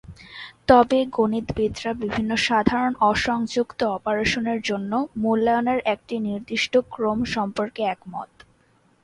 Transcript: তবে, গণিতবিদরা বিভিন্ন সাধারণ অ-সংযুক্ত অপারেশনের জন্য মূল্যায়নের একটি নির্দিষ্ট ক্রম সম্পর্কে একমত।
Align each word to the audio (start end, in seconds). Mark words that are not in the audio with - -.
তবে, 0.67 0.99
গণিতবিদরা 1.11 1.91
বিভিন্ন 2.03 2.31
সাধারণ 2.47 2.93
অ-সংযুক্ত 3.01 3.79
অপারেশনের 3.97 4.59
জন্য 4.61 4.91
মূল্যায়নের 5.17 5.79
একটি 5.93 6.15
নির্দিষ্ট 6.19 6.73
ক্রম 6.91 7.19
সম্পর্কে 7.35 7.81
একমত। 7.85 8.31